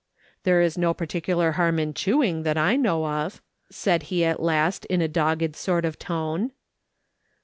"There's 0.45 0.79
no 0.79 0.95
particular 0.95 1.51
harm 1.51 1.77
in 1.77 1.93
chewing 1.93 2.41
that 2.41 2.57
I 2.57 2.75
know 2.75 3.05
of," 3.05 3.39
said 3.69 4.01
he 4.09 4.25
at 4.25 4.41
last 4.41 4.83
in 4.85 4.99
a 4.99 5.07
dogged 5.07 5.55
sort 5.55 5.85
of 5.85 5.99
tone. 5.99 6.53